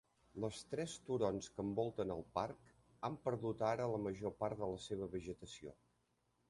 [0.43, 2.73] Les tres turons que envolten el parc
[3.09, 5.81] han perdut ara la major part de la seva vegetació.